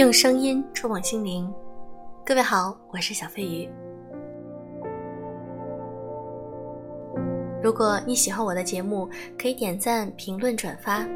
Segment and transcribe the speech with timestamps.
[0.00, 1.52] 用声音触碰心灵，
[2.24, 3.68] 各位好，我是小飞鱼。
[7.62, 9.06] 如果你喜欢我的节目，
[9.38, 11.06] 可以点赞、评论、转发。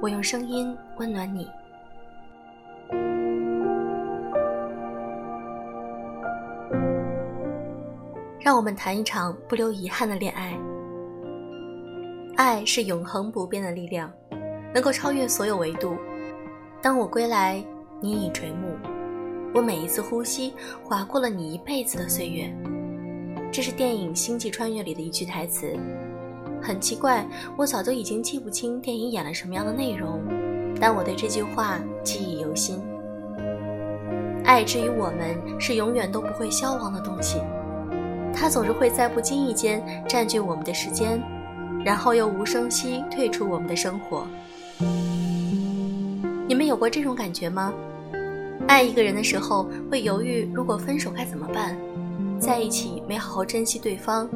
[0.00, 1.50] 我用声音温暖你。
[8.38, 10.56] 让我们谈一场不留遗憾的恋爱。
[12.36, 14.08] 爱是永恒不变的力量，
[14.72, 15.96] 能够超越所有维度。
[16.80, 17.60] 当我归来，
[18.04, 18.76] 你已垂暮。
[19.54, 22.54] 我每一次呼吸，划过了你一辈子的岁月。
[23.50, 25.74] 这是电影《星际穿越》里的一句台词。
[26.60, 27.26] 很奇怪，
[27.56, 30.20] 我早就已经记不清电影演了什么样的内容，
[30.78, 32.78] 但我对这句话记忆犹新。
[34.44, 37.40] 爱之于我们，是永远都不会消亡的东西。
[38.34, 41.18] 它总是会在不经意间占据我们的时间。
[41.82, 44.26] 然后又无声息退出我们的生活。
[46.48, 47.74] 你们有过这种感觉吗？
[48.66, 51.76] 爱一个人的时候会犹豫，如果分手该怎么办？
[52.40, 54.28] 在一起没好好珍惜对方，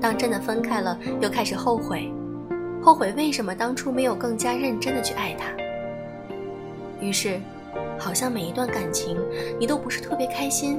[0.00, 2.12] 当真的分开了，又开始后悔，
[2.82, 5.46] 后悔为什么当初没有更加认真的去爱他。
[7.00, 7.40] 于是，
[7.98, 9.16] 好像每一段感情
[9.58, 10.78] 你都不是特别开心，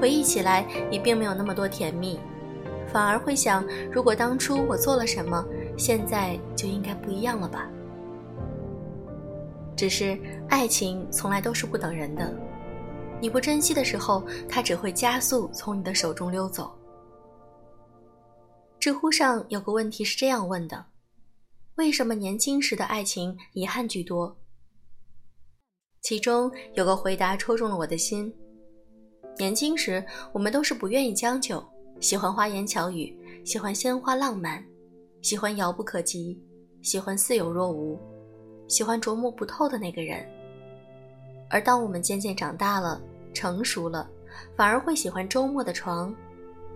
[0.00, 2.18] 回忆起来也并没有那么多甜蜜。
[2.92, 5.44] 反而会想，如果当初我做了什么，
[5.76, 7.68] 现在就应该不一样了吧。
[9.76, 12.32] 只是爱情从来都是不等人的，
[13.20, 16.72] 你不珍惜的时候，它只会加速从你的手中溜走。
[18.78, 20.84] 知乎上有个问题是这样问的：
[21.76, 24.36] 为什么年轻时的爱情遗憾居多？
[26.02, 28.32] 其中有个回答戳中了我的心：
[29.38, 31.64] 年轻时我们都是不愿意将就。
[32.00, 34.62] 喜欢花言巧语，喜欢鲜花浪漫，
[35.22, 36.38] 喜欢遥不可及，
[36.82, 37.98] 喜欢似有若无，
[38.74, 40.28] 喜欢琢磨不透的那个人。
[41.48, 43.00] 而当我们渐渐长大了，
[43.32, 44.10] 成熟了，
[44.56, 46.12] 反而会喜欢周末的床，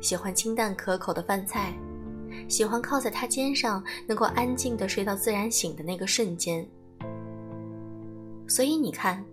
[0.01, 1.75] 喜欢清淡可口的饭菜，
[2.47, 6.65] 喜欢靠在他肩上能够安静的睡到自然醒的那个瞬间。
[8.47, 9.25] 所以你看，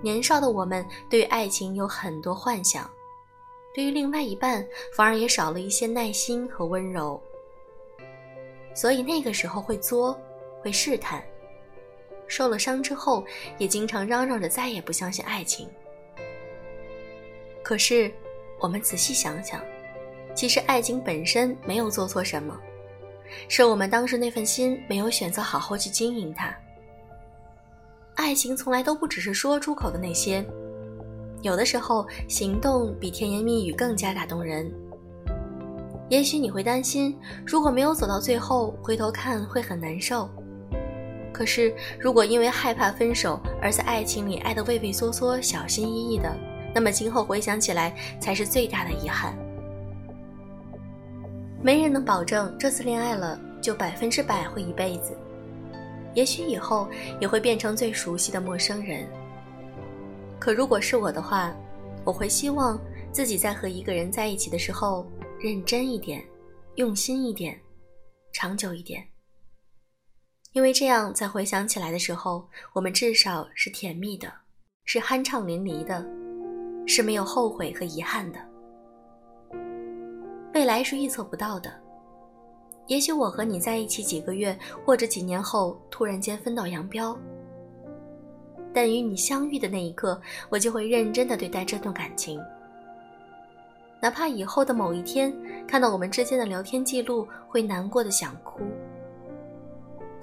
[0.00, 2.88] 年少的我们对爱情有很多幻想。
[3.74, 4.64] 对于另外一半，
[4.96, 7.20] 反而也少了一些耐心和温柔，
[8.76, 10.16] 所以那个时候会作，
[10.62, 11.20] 会试探，
[12.26, 13.24] 受了伤之后，
[13.58, 15.68] 也经常嚷嚷着再也不相信爱情。
[17.62, 18.12] 可是，
[18.60, 19.60] 我们仔细想想，
[20.34, 22.56] 其实爱情本身没有做错什么，
[23.48, 26.54] 是我们当时那份心没有选择好好去经营它。
[28.14, 30.44] 爱情从来都不只是说出口的那些。
[31.42, 34.72] 有的时候，行动比甜言蜜语更加打动人。
[36.08, 40.30] 也许你会担心，如果没有走到最后，回头看会很难受。
[41.36, 41.70] 可是，
[42.00, 46.34] 如果因为害怕分手而在爱情里爱得畏畏缩缩、小心翼翼的，
[46.74, 49.36] 那么今后回想起来才是最大的遗憾。
[51.62, 55.14] 没人能保证这次恋爱了就百分之百会一辈子，
[56.14, 56.88] 也许以后
[57.20, 59.06] 也会变成最熟悉的陌生人。
[60.38, 61.54] 可如果是我的话，
[62.02, 62.80] 我会希望
[63.12, 65.06] 自己在和一个人在一起的时候
[65.38, 66.24] 认真一点，
[66.76, 67.60] 用心一点，
[68.32, 69.06] 长久一点。
[70.56, 74.32] 因为这样在回想起来的时候，我们至少是甜蜜的，
[74.86, 76.02] 是酣畅淋漓的，
[76.86, 78.38] 是没有后悔和遗憾的。
[80.54, 81.70] 未来是预测不到的，
[82.86, 87.14] 也许我和你在一起几个月或者几年后，突然间分道扬镳。
[88.72, 90.18] 但与你相遇的那一刻，
[90.48, 92.40] 我就会认真的对待这段感情。
[94.00, 95.30] 哪怕以后的某一天
[95.68, 98.62] 看到我们之间的聊天记录，会难过的想哭，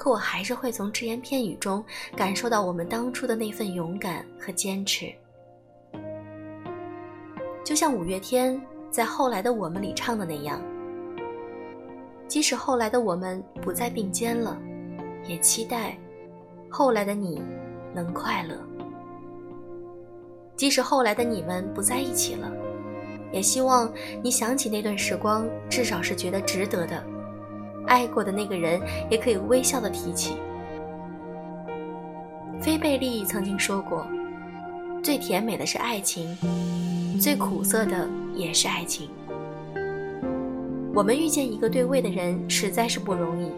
[0.03, 1.81] 可我还是会从只言片语中
[2.13, 5.09] 感受到我们当初的那份勇敢和坚持。
[7.63, 8.61] 就像五月天
[8.91, 10.61] 在《后来的我们》里唱的那样，
[12.27, 14.59] 即使后来的我们不再并肩了，
[15.25, 15.97] 也期待
[16.69, 17.41] 后来的你。
[17.95, 18.57] 能快乐，
[20.55, 22.51] 即使后来的你们不在一起了，
[23.31, 23.89] 也希望
[24.23, 27.12] 你想起那段时光，至少是觉得值得的。
[27.93, 30.37] 爱过的那个人，也可以微笑的提起。
[32.59, 34.03] 菲贝利曾经说过
[35.03, 36.35] ：“最甜美的是爱情，
[37.21, 39.07] 最苦涩的也是爱情。”
[40.91, 43.51] 我们遇见一个对味的人，实在是不容易。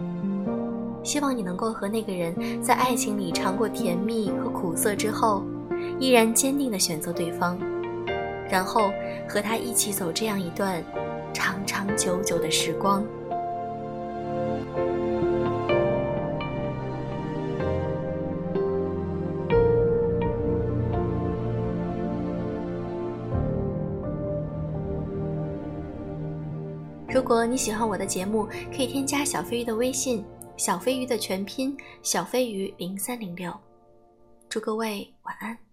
[1.02, 5.46] 希望你能够和那个人在爱情里尝过甜蜜和苦涩之后，
[5.98, 7.58] 依然坚定的选择对方，
[8.50, 8.92] 然后
[9.30, 10.84] 和他一起走这样一段
[11.31, 13.02] 长长久久的时光。
[27.16, 28.44] 如果你喜欢我的节目，
[28.76, 30.22] 可以添加小飞鱼的微信
[30.60, 31.74] “小飞鱼”的全拼
[32.04, 33.58] “小飞鱼零三零六”。
[34.50, 35.65] 祝各位晚安。